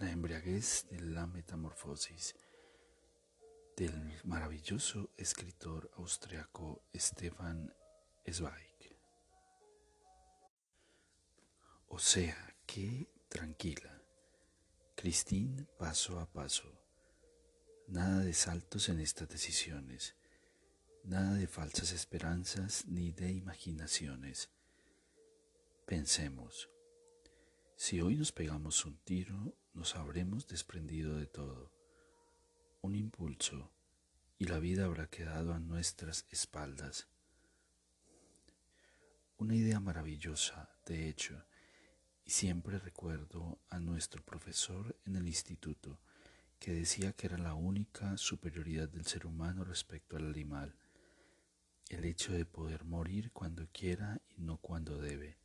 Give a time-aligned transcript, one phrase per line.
[0.00, 2.34] La embriaguez de la metamorfosis
[3.76, 7.74] del maravilloso escritor austriaco Stefan
[8.26, 8.96] Zweig.
[11.88, 14.02] O sea, que tranquila,
[14.94, 16.72] Christine paso a paso,
[17.88, 20.16] nada de saltos en estas decisiones,
[21.04, 24.48] nada de falsas esperanzas ni de imaginaciones.
[25.86, 26.70] Pensemos,
[27.76, 31.70] si hoy nos pegamos un tiro, nos habremos desprendido de todo,
[32.80, 33.70] un impulso,
[34.38, 37.08] y la vida habrá quedado a nuestras espaldas.
[39.36, 41.44] Una idea maravillosa, de hecho,
[42.24, 46.00] y siempre recuerdo a nuestro profesor en el instituto
[46.58, 50.74] que decía que era la única superioridad del ser humano respecto al animal,
[51.90, 55.36] el hecho de poder morir cuando quiera y no cuando debe.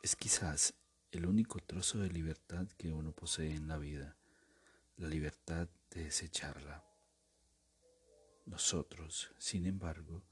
[0.00, 0.74] Es quizás
[1.10, 4.16] el único trozo de libertad que uno posee en la vida,
[4.96, 6.84] la libertad de desecharla.
[8.44, 10.22] Nosotros, sin embargo,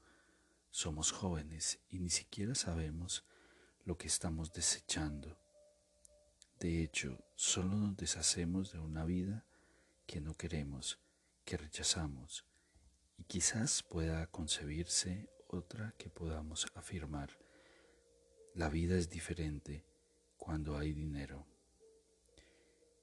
[0.69, 3.25] somos jóvenes y ni siquiera sabemos
[3.85, 5.39] lo que estamos desechando.
[6.59, 9.45] De hecho, solo nos deshacemos de una vida
[10.05, 10.99] que no queremos,
[11.43, 12.45] que rechazamos,
[13.17, 17.29] y quizás pueda concebirse otra que podamos afirmar.
[18.53, 19.85] La vida es diferente
[20.47, 21.45] cuando hay dinero.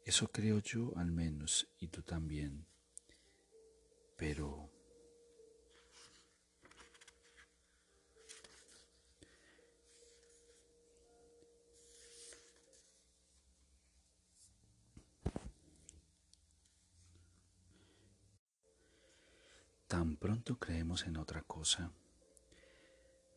[0.03, 2.65] Eso creo yo al menos y tú también.
[4.17, 4.71] Pero...
[19.87, 21.93] Tan pronto creemos en otra cosa.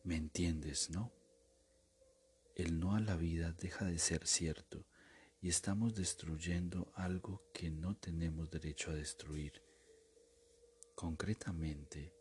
[0.02, 1.17] ¿Me entiendes, no?
[2.58, 4.84] El no a la vida deja de ser cierto
[5.40, 9.62] y estamos destruyendo algo que no tenemos derecho a destruir.
[10.96, 12.12] Concretamente,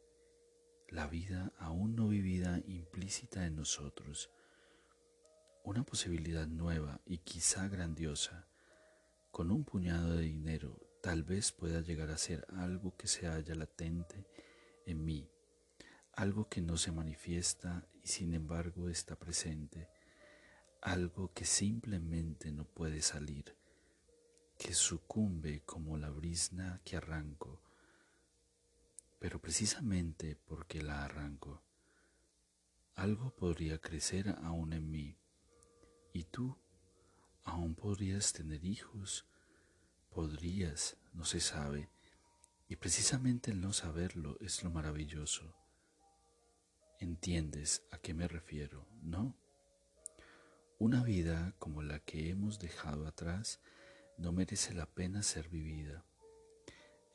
[0.89, 4.29] la vida aún no vivida implícita en nosotros,
[5.63, 8.47] una posibilidad nueva y quizá grandiosa,
[9.31, 13.55] con un puñado de dinero tal vez pueda llegar a ser algo que se halla
[13.55, 14.27] latente
[14.85, 15.31] en mí,
[16.13, 19.96] algo que no se manifiesta y sin embargo está presente
[20.81, 23.55] algo que simplemente no puede salir,
[24.57, 27.61] que sucumbe como la brisna que arranco,
[29.19, 31.61] pero precisamente porque la arranco,
[32.95, 35.17] algo podría crecer aún en mí,
[36.13, 36.57] y tú
[37.43, 39.25] aún podrías tener hijos,
[40.09, 41.89] podrías, no se sabe,
[42.67, 45.55] y precisamente el no saberlo es lo maravilloso.
[46.99, 49.35] ¿Entiendes a qué me refiero, no?
[50.79, 53.59] Una vida como la que hemos dejado atrás
[54.15, 56.05] no merece la pena ser vivida.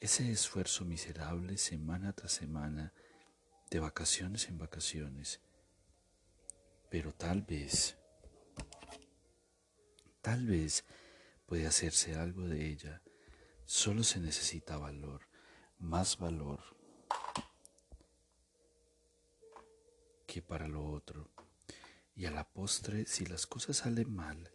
[0.00, 2.92] Ese esfuerzo miserable semana tras semana,
[3.70, 5.40] de vacaciones en vacaciones.
[6.90, 7.96] Pero tal vez,
[10.22, 10.84] tal vez
[11.46, 13.00] puede hacerse algo de ella.
[13.64, 15.28] Solo se necesita valor,
[15.78, 16.58] más valor
[20.26, 21.30] que para lo otro.
[22.14, 24.50] Y a la postre, si las cosas salen mal,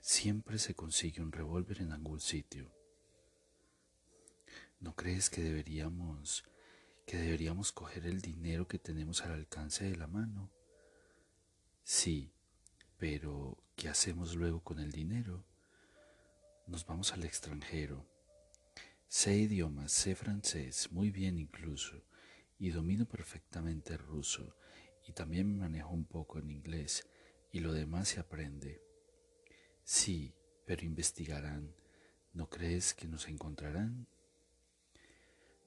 [0.00, 2.70] siempre se consigue un revólver en algún sitio.
[4.80, 6.44] ¿No crees que deberíamos
[7.06, 10.50] que deberíamos coger el dinero que tenemos al alcance de la mano?
[11.84, 12.32] Sí,
[12.98, 15.44] pero ¿qué hacemos luego con el dinero?
[16.66, 18.04] Nos vamos al extranjero.
[19.08, 22.02] Sé idiomas, sé francés, muy bien incluso,
[22.58, 24.56] y domino perfectamente ruso
[25.06, 27.06] y también manejo un poco en inglés
[27.52, 28.82] y lo demás se aprende.
[29.84, 30.34] Sí,
[30.66, 31.74] pero investigarán.
[32.32, 34.08] ¿No crees que nos encontrarán?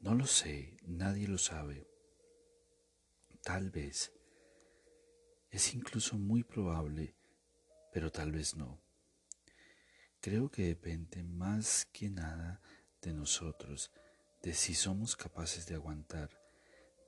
[0.01, 1.87] No lo sé, nadie lo sabe.
[3.41, 4.11] Tal vez.
[5.49, 7.15] Es incluso muy probable,
[7.91, 8.79] pero tal vez no.
[10.21, 12.61] Creo que depende más que nada
[13.01, 13.91] de nosotros,
[14.43, 16.38] de si somos capaces de aguantar,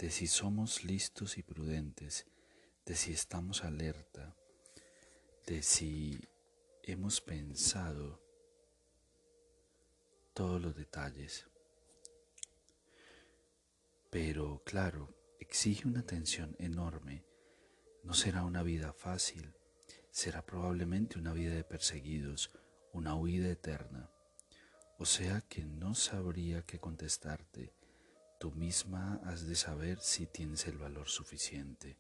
[0.02, 2.26] de si somos listos y prudentes,
[2.88, 4.36] de si estamos alerta,
[5.46, 6.20] de si
[6.82, 8.20] hemos pensado
[10.34, 11.46] todos los detalles.
[14.10, 17.24] Pero claro, exige una atención enorme.
[18.04, 19.54] No será una vida fácil,
[20.10, 22.50] será probablemente una vida de perseguidos,
[22.92, 24.10] una huida eterna.
[24.98, 27.76] O sea que no sabría qué contestarte.
[28.42, 32.00] Tú misma has de saber si tienes el valor suficiente.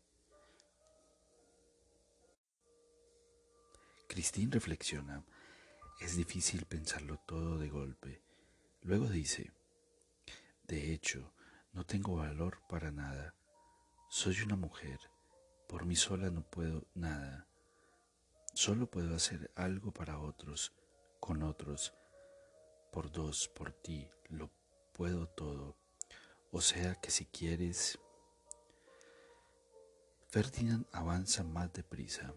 [4.08, 5.24] Christine reflexiona.
[6.00, 8.24] Es difícil pensarlo todo de golpe.
[8.82, 9.52] Luego dice,
[10.64, 11.32] de hecho,
[11.74, 13.36] no tengo valor para nada.
[14.10, 15.00] Soy una mujer.
[15.68, 17.48] Por mí sola no puedo nada.
[18.56, 20.74] Solo puedo hacer algo para otros,
[21.20, 21.94] con otros.
[22.92, 24.50] Por dos, por ti, lo
[24.92, 25.81] puedo todo.
[26.52, 27.98] O sea que si quieres...
[30.28, 32.34] Ferdinand avanza más deprisa.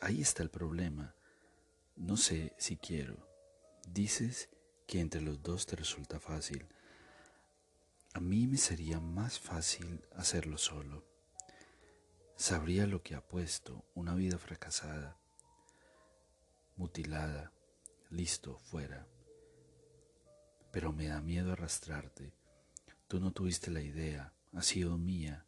[0.00, 1.14] Ahí está el problema.
[1.96, 3.16] No sé si quiero.
[3.86, 4.48] Dices
[4.86, 6.66] que entre los dos te resulta fácil.
[8.14, 11.04] A mí me sería más fácil hacerlo solo.
[12.36, 15.18] Sabría lo que ha puesto, una vida fracasada,
[16.76, 17.52] mutilada,
[18.10, 19.06] listo, fuera.
[20.70, 22.32] Pero me da miedo arrastrarte.
[23.08, 25.46] Tú no tuviste la idea, ha sido mía.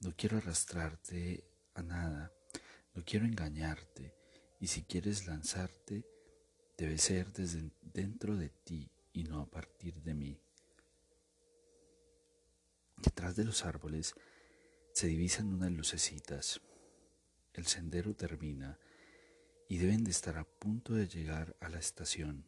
[0.00, 1.44] No quiero arrastrarte
[1.74, 2.30] a nada.
[2.94, 4.14] No quiero engañarte
[4.60, 6.04] y si quieres lanzarte,
[6.76, 10.40] debe ser desde dentro de ti y no a partir de mí.
[12.98, 14.14] Detrás de los árboles
[14.92, 16.60] se divisan unas lucecitas.
[17.52, 18.78] El sendero termina
[19.68, 22.44] y deben de estar a punto de llegar a la estación.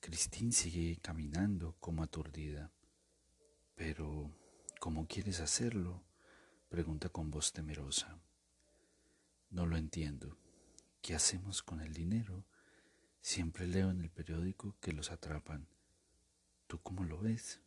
[0.00, 2.72] Christine sigue caminando como aturdida.
[4.86, 6.04] ¿Cómo quieres hacerlo?
[6.68, 8.20] pregunta con voz temerosa.
[9.50, 10.38] No lo entiendo.
[11.02, 12.44] ¿Qué hacemos con el dinero?
[13.20, 15.66] Siempre leo en el periódico que los atrapan.
[16.68, 17.58] ¿Tú cómo lo ves?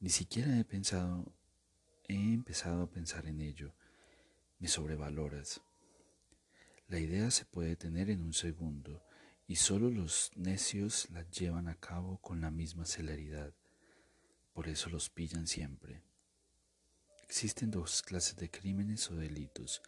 [0.00, 1.32] Ni siquiera he pensado,
[2.08, 3.72] he empezado a pensar en ello.
[4.58, 5.60] Me sobrevaloras.
[6.88, 9.00] La idea se puede tener en un segundo
[9.46, 13.54] y solo los necios la llevan a cabo con la misma celeridad.
[14.58, 16.02] Por eso los pillan siempre.
[17.22, 19.80] Existen dos clases de crímenes o delitos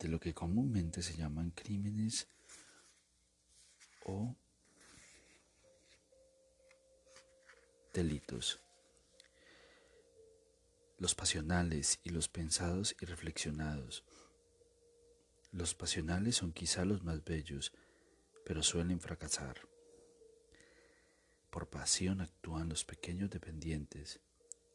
[0.00, 2.26] de lo que comúnmente se llaman crímenes
[4.04, 4.34] o
[7.94, 8.58] delitos.
[10.98, 14.02] Los pasionales y los pensados y reflexionados.
[15.52, 17.70] Los pasionales son quizá los más bellos,
[18.44, 19.68] pero suelen fracasar.
[21.50, 24.20] Por pasión actúan los pequeños dependientes,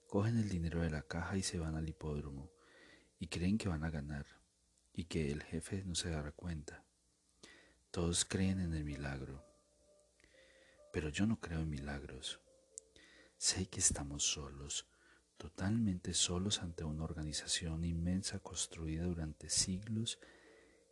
[0.07, 2.51] cogen el dinero de la caja y se van al hipódromo
[3.19, 4.25] y creen que van a ganar
[4.93, 6.83] y que el jefe no se dará cuenta.
[7.91, 9.45] Todos creen en el milagro,
[10.91, 12.39] pero yo no creo en milagros.
[13.37, 14.87] Sé que estamos solos,
[15.37, 20.19] totalmente solos ante una organización inmensa construida durante siglos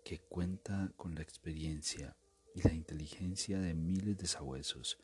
[0.04, 2.16] que cuenta con la experiencia
[2.54, 5.00] y la inteligencia de miles de sabuesos.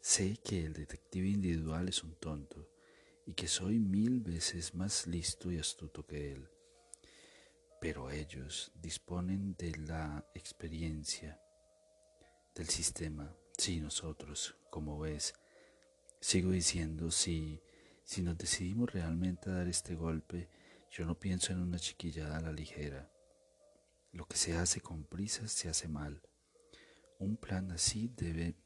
[0.00, 2.68] Sé que el detective individual es un tonto
[3.26, 6.48] y que soy mil veces más listo y astuto que él
[7.80, 11.40] pero ellos disponen de la experiencia
[12.54, 13.34] del sistema.
[13.56, 15.34] Si nosotros, como ves,
[16.20, 17.62] sigo diciendo, si,
[18.04, 20.48] si nos decidimos realmente a dar este golpe,
[20.90, 23.10] yo no pienso en una chiquillada a la ligera.
[24.12, 26.22] Lo que se hace con prisas se hace mal.
[27.18, 28.56] Un plan así debe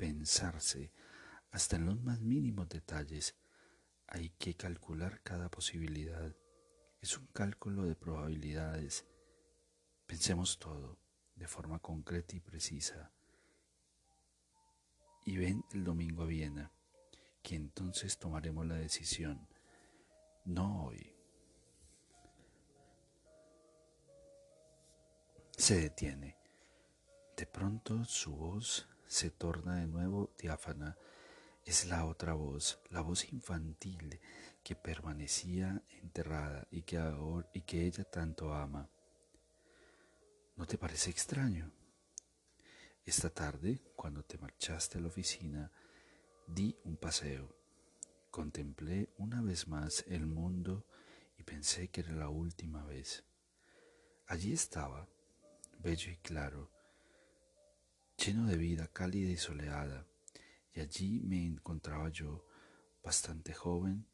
[0.00, 0.90] pensarse
[1.50, 3.36] hasta en los más mínimos detalles.
[4.06, 6.34] Hay que calcular cada posibilidad
[7.02, 9.04] es un cálculo de probabilidades.
[10.06, 10.98] Pensemos todo
[11.34, 13.12] de forma concreta y precisa.
[15.26, 16.72] Y ven el domingo a Viena,
[17.42, 19.48] que entonces tomaremos la decisión,
[20.46, 21.14] no hoy.
[25.58, 26.38] Se detiene.
[27.36, 30.96] De pronto su voz se torna de nuevo diáfana.
[31.64, 34.20] Es la otra voz, la voz infantil
[34.62, 38.88] que permanecía enterrada y que, ahora, y que ella tanto ama.
[40.54, 41.72] ¿No te parece extraño?
[43.04, 45.72] Esta tarde, cuando te marchaste a la oficina,
[46.46, 47.52] di un paseo.
[48.30, 50.86] Contemplé una vez más el mundo
[51.36, 53.24] y pensé que era la última vez.
[54.28, 55.08] Allí estaba,
[55.80, 56.70] bello y claro,
[58.24, 60.06] lleno de vida cálida y soleada,
[60.74, 62.44] y allí me encontraba yo,
[63.02, 64.06] bastante joven,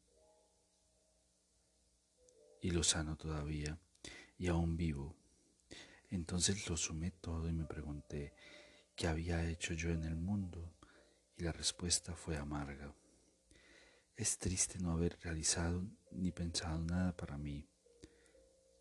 [2.61, 3.77] y lo sano todavía,
[4.37, 5.15] y aún vivo.
[6.09, 8.33] Entonces lo sumé todo y me pregunté
[8.95, 10.73] qué había hecho yo en el mundo,
[11.35, 12.95] y la respuesta fue amarga.
[14.15, 17.67] Es triste no haber realizado ni pensado nada para mí.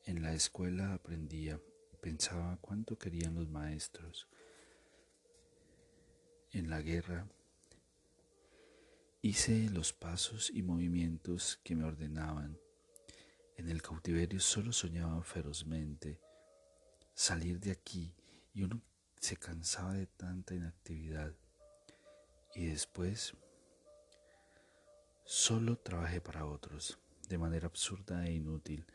[0.05, 1.61] En la escuela aprendía
[2.01, 4.29] pensaba cuánto querían los maestros.
[6.57, 7.29] En la guerra
[9.21, 12.59] hice los pasos y movimientos que me ordenaban
[13.59, 16.19] en el cautiverio solo soñaba ferozmente
[17.13, 18.15] salir de aquí
[18.55, 18.81] y uno
[19.21, 21.35] se cansaba de tanta inactividad.
[22.55, 23.35] Y después
[25.27, 26.99] solo trabajé para otros,
[27.29, 28.87] de manera absurda e inútil,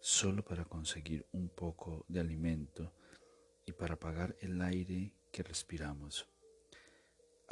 [0.00, 2.92] solo para conseguir un poco de alimento
[3.64, 6.29] y para pagar el aire que respiramos.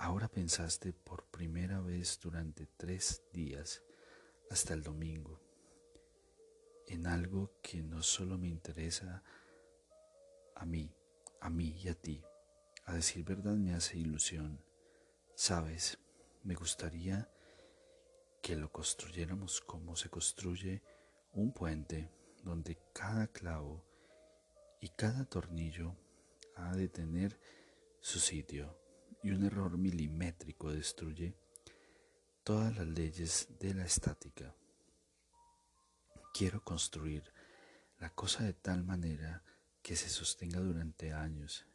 [0.01, 3.83] Ahora pensaste por primera vez durante tres días
[4.49, 5.41] hasta el domingo
[6.87, 9.25] en algo que no solo me interesa
[10.55, 10.95] a mí,
[11.41, 12.23] a mí y a ti.
[12.85, 14.63] A decir verdad me hace ilusión.
[15.35, 15.99] Sabes,
[16.45, 17.29] me gustaría
[18.41, 20.81] que lo construyéramos como se construye
[21.33, 22.09] un puente
[22.45, 23.85] donde cada clavo
[24.81, 25.97] y cada tornillo
[26.55, 27.39] ha de tener
[28.01, 28.88] su sitio
[29.23, 31.35] y un error milimétrico destruye
[32.45, 34.55] todas las leyes de la estática.
[36.33, 37.25] Quiero construir
[37.99, 39.43] la cosa de tal manera
[39.83, 41.67] que se sostenga durante años.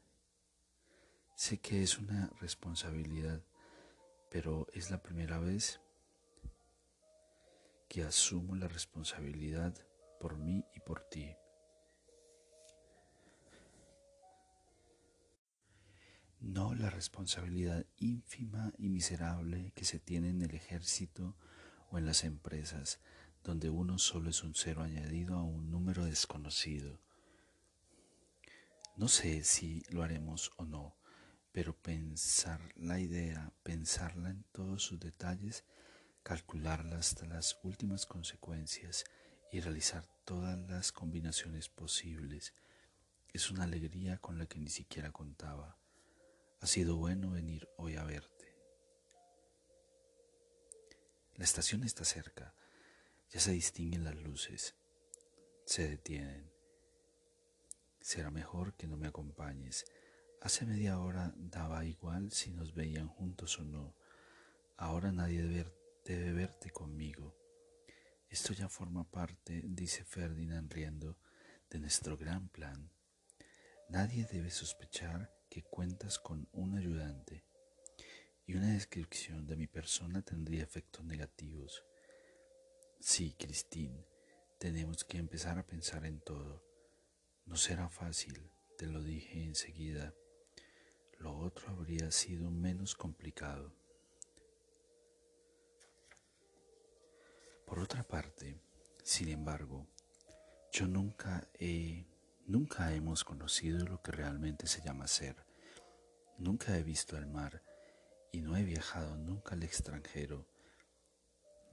[1.35, 3.43] Sé que es una responsabilidad,
[4.29, 5.79] pero es la primera vez
[7.89, 9.75] que asumo la responsabilidad
[10.19, 11.35] por mí y por ti.
[16.43, 21.38] No la responsabilidad ínfima y miserable que se tiene en el ejército
[21.89, 23.00] o en las empresas,
[23.45, 27.00] donde uno solo es un cero añadido a un número desconocido.
[28.97, 30.97] No sé si lo haremos o no,
[31.53, 35.63] pero pensar la idea, pensarla en todos sus detalles,
[36.23, 39.05] calcularla hasta las últimas consecuencias
[39.50, 42.53] y realizar todas las combinaciones posibles,
[43.29, 45.77] es una alegría con la que ni siquiera contaba.
[46.63, 48.55] Ha sido bueno venir hoy a verte.
[51.36, 52.55] La estación está cerca
[53.34, 54.75] ya se distinguen las luces,
[55.65, 56.51] se detienen.
[58.00, 59.86] Será mejor que no me acompañes.
[60.39, 63.96] Hace media hora daba igual si nos veían juntos o no.
[64.77, 67.36] Ahora nadie debe, verte conmigo.
[68.29, 71.17] Esto ya forma parte, dice Ferdinand riendo,
[71.72, 72.91] de nuestro gran plan.
[73.89, 77.43] Nadie debe sospechar que cuentas con un ayudante
[78.48, 81.86] y una descripción de mi persona tendría efectos negativos.
[83.00, 84.03] Sí, Christine,
[84.57, 86.63] tenemos que empezar a pensar en todo.
[87.45, 90.15] No será fácil, te lo dije enseguida.
[91.19, 93.75] Lo otro habría sido menos complicado.
[97.67, 98.60] Por otra parte,
[99.03, 99.86] sin embargo,
[100.72, 102.07] yo nunca he,
[102.45, 105.45] nunca hemos conocido lo que realmente se llama ser.
[106.38, 107.63] Nunca he visto el mar
[108.31, 110.47] y no he viajado nunca al extranjero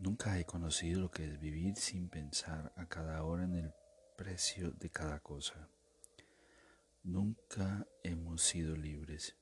[0.00, 3.74] Nunca he conocido lo que es vivir sin pensar a cada hora en el
[4.16, 5.68] precio de cada cosa.
[7.02, 9.36] Nunca hemos sido libres.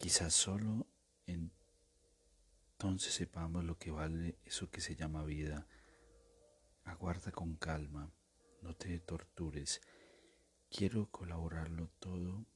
[0.00, 0.88] Quizás solo
[1.26, 5.68] entonces sepamos lo que vale eso que se llama vida.
[6.82, 8.12] Aguarda con calma,
[8.62, 9.80] no te tortures.
[10.74, 12.46] Quiero colaborarlo todo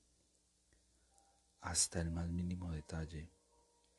[1.60, 3.30] hasta el más mínimo detalle,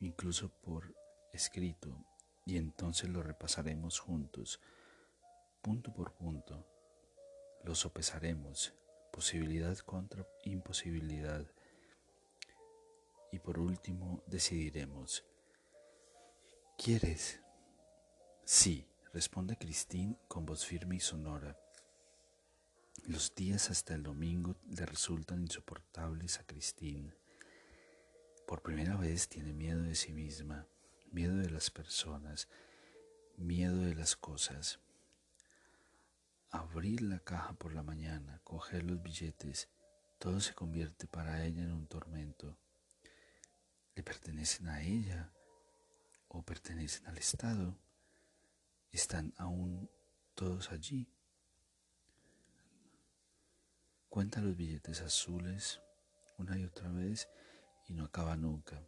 [0.00, 0.92] incluso por
[1.32, 2.04] escrito
[2.44, 4.60] y entonces lo repasaremos juntos,
[5.62, 6.66] punto por punto.
[7.62, 8.74] Lo sopesaremos,
[9.12, 11.46] posibilidad contra imposibilidad.
[13.30, 15.24] Y por último decidiremos.
[16.76, 17.40] ¿Quieres?
[18.44, 21.56] Sí, responde Christine con voz firme y sonora.
[23.06, 27.14] Los días hasta el domingo le resultan insoportables a Christine.
[28.46, 30.66] Por primera vez tiene miedo de sí misma
[31.12, 32.48] miedo de las personas,
[33.36, 34.80] miedo de las cosas.
[36.50, 39.68] Abrir la caja por la mañana, coger los billetes,
[40.18, 42.56] todo se convierte para ella en un tormento.
[43.94, 45.32] ¿Le pertenecen a ella
[46.28, 47.76] o pertenecen al Estado?
[48.90, 49.90] ¿Están aún
[50.34, 51.08] todos allí?
[54.18, 55.80] Cuenta los billetes azules
[56.38, 57.28] una y otra vez
[57.86, 58.84] y no acaba nunca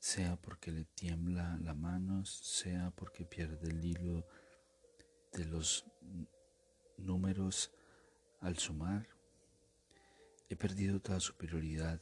[0.00, 4.26] sea porque le tiembla la mano, sea porque pierde el hilo
[5.32, 5.84] de los
[6.96, 7.70] números
[8.40, 9.06] al sumar,
[10.48, 12.00] he perdido toda superioridad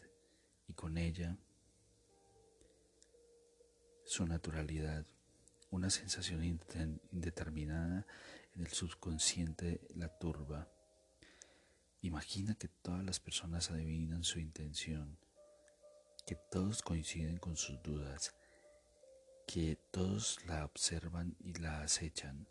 [0.69, 1.37] y con ella
[4.07, 5.05] su naturalidad,
[5.71, 8.07] una sensación indeterminada
[8.55, 10.72] en el subconsciente la turba.
[12.05, 15.19] Imagina que todas las personas adivinan su intención,
[16.27, 18.35] que todos coinciden con sus dudas,
[19.47, 22.49] que todos la observan y la acechan.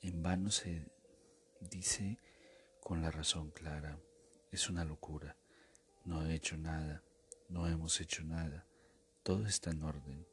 [0.00, 0.90] En vano se
[1.60, 2.18] dice
[2.82, 4.00] con la razón clara,
[4.50, 5.36] es una locura,
[6.06, 7.04] no he hecho nada,
[7.50, 8.66] no hemos hecho nada,
[9.22, 10.26] todo está en orden.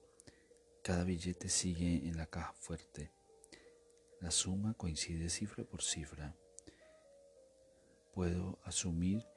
[0.82, 3.12] Cada billete sigue en la caja fuerte.
[4.22, 6.34] La suma coincide cifra por cifra.
[8.18, 9.28] Puedo asumir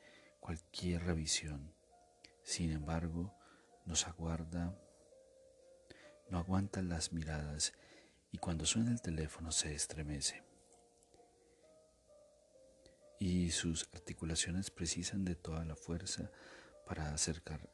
[0.40, 1.75] cualquier revisión.
[2.42, 3.37] Sin embargo,
[3.84, 4.75] nos aguarda,
[6.30, 7.75] no aguanta las miradas
[8.32, 10.42] y cuando suena el teléfono se estremece.
[13.18, 16.30] Y sus articulaciones precisan de toda la fuerza
[16.87, 17.68] para acercar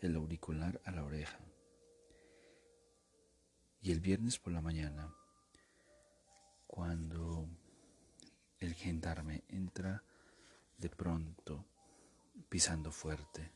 [0.00, 1.38] el auricular a la oreja.
[3.82, 5.14] Y el viernes por la mañana,
[6.66, 7.50] cuando
[8.60, 10.04] el gendarme entra
[10.76, 11.64] de pronto
[12.48, 13.52] pisando fuerte,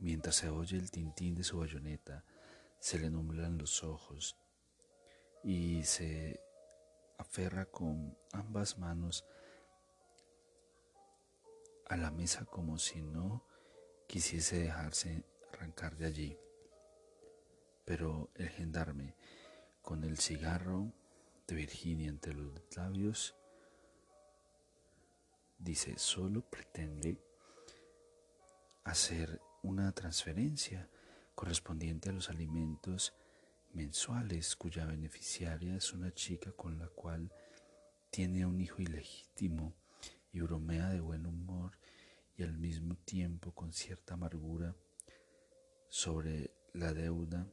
[0.00, 2.24] mientras se oye el tintín de su bayoneta,
[2.80, 4.36] se le nublan los ojos
[5.44, 6.40] y se
[7.18, 9.24] aferra con ambas manos
[11.88, 13.44] a la mesa como si no
[14.08, 16.38] quisiese dejarse arrancar de allí.
[17.84, 19.14] Pero el gendarme,
[19.82, 20.92] con el cigarro
[21.46, 23.36] de Virginia entre los labios,
[25.58, 27.18] dice, solo pretende
[28.84, 30.88] hacer una transferencia
[31.34, 33.14] correspondiente a los alimentos
[33.72, 37.32] mensuales cuya beneficiaria es una chica con la cual
[38.10, 39.74] tiene un hijo ilegítimo
[40.32, 41.78] y bromea de buen humor
[42.36, 44.74] y al mismo tiempo con cierta amargura
[45.88, 47.46] sobre la deuda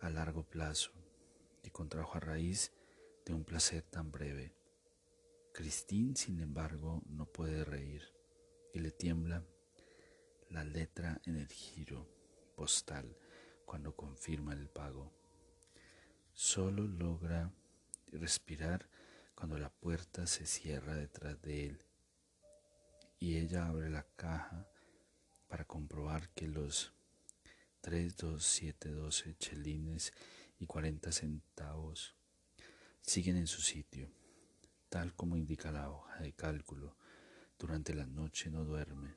[0.00, 1.01] a largo plazo
[1.62, 2.72] y contrajo a raíz
[3.24, 4.54] de un placer tan breve.
[5.52, 8.02] Christine, sin embargo, no puede reír
[8.72, 9.44] y le tiembla
[10.48, 12.08] la letra en el giro
[12.56, 13.16] postal
[13.64, 15.12] cuando confirma el pago.
[16.32, 17.52] Solo logra
[18.12, 18.88] respirar
[19.34, 21.84] cuando la puerta se cierra detrás de él
[23.18, 24.66] y ella abre la caja
[25.48, 26.92] para comprobar que los
[27.82, 30.12] 3, 2, 7, 12 chelines
[30.62, 32.14] y 40 centavos
[33.00, 34.12] siguen en su sitio,
[34.88, 36.96] tal como indica la hoja de cálculo.
[37.58, 39.12] Durante la noche no duerme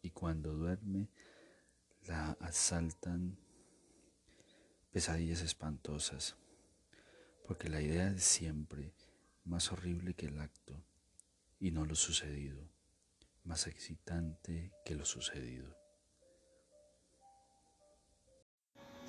[0.00, 1.08] y cuando duerme
[2.04, 3.36] la asaltan
[4.92, 6.36] pesadillas espantosas,
[7.48, 8.94] porque la idea es siempre
[9.44, 10.84] más horrible que el acto
[11.58, 12.70] y no lo sucedido,
[13.42, 15.85] más excitante que lo sucedido.